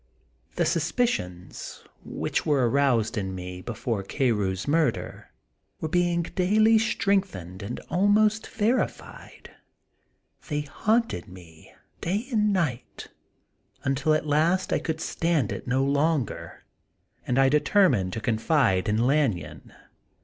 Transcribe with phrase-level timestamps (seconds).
[0.55, 5.29] The suspicions which were aroused in me, before Carew's murder,
[5.79, 9.51] were being daily strengthened and almost verified.
[10.49, 13.09] They haunted me day and night,
[13.83, 16.63] until at last I could stand it no longer,
[17.27, 19.71] and I de termined to confide in Lanyon.